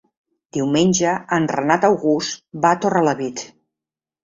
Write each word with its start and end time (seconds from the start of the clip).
Diumenge 0.55 1.11
en 1.37 1.45
Renat 1.51 1.87
August 1.91 2.43
va 2.65 2.73
a 2.79 2.83
Torrelavit. 2.87 3.47